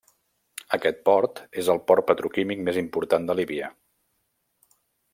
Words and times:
Aquest 0.77 1.03
port 1.09 1.41
és 1.63 1.69
el 1.75 1.83
port 1.93 2.09
petroquímic 2.09 2.65
més 2.71 2.83
important 2.85 3.31
de 3.31 3.39
Líbia. 3.41 3.73